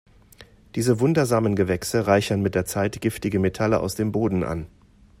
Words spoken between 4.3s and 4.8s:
an.